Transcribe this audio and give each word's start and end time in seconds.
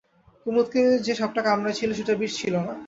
কুমুদকে 0.45 0.81
যে 1.05 1.13
সাপট 1.19 1.37
কামড়াইয়াছিল 1.45 1.89
সেটার 1.97 2.17
বিষ 2.21 2.31
ছিল 2.41 2.53
না। 2.67 2.73